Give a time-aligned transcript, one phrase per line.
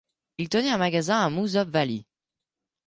[0.39, 2.07] Il tenait un magasin à Moosup Valley.